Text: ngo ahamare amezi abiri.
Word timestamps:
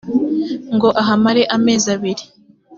ngo 0.75 0.89
ahamare 1.01 1.43
amezi 1.55 1.87
abiri. 1.95 2.23